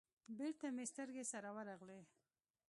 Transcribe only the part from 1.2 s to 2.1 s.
سره ورغلې.